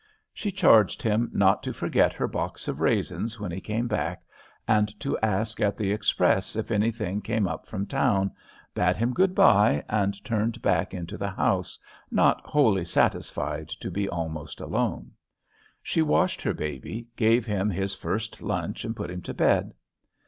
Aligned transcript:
She 0.33 0.51
charged 0.51 1.03
him 1.03 1.29
not 1.31 1.61
to 1.61 1.73
forget 1.73 2.11
her 2.13 2.27
box 2.27 2.67
of 2.67 2.79
raisins 2.81 3.39
when 3.39 3.51
he 3.51 3.61
came 3.61 3.87
back, 3.87 4.23
and 4.67 4.99
to 4.99 5.15
ask 5.19 5.59
at 5.61 5.77
the 5.77 5.91
express 5.91 6.55
if 6.55 6.71
anything 6.71 7.21
came 7.21 7.47
up 7.47 7.67
from 7.67 7.85
town, 7.85 8.31
bade 8.73 8.95
him 8.95 9.13
good 9.13 9.35
by, 9.35 9.85
and 9.87 10.17
turned 10.25 10.59
back 10.63 10.95
into 10.95 11.19
the 11.19 11.29
house, 11.29 11.77
not 12.09 12.41
wholly 12.43 12.81
dissatisfied 12.81 13.69
to 13.79 13.91
be 13.91 14.09
almost 14.09 14.59
alone. 14.59 15.11
She 15.83 16.01
washed 16.01 16.41
her 16.41 16.53
baby, 16.55 17.05
gave 17.15 17.45
him 17.45 17.69
his 17.69 17.93
first 17.93 18.41
lunch 18.41 18.83
and 18.83 18.95
put 18.95 19.11
him 19.11 19.21
to 19.21 19.35
bed. 19.35 19.71